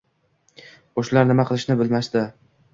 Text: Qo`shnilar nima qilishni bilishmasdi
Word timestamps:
Qo`shnilar 1.01 1.29
nima 1.33 1.47
qilishni 1.53 1.79
bilishmasdi 1.85 2.27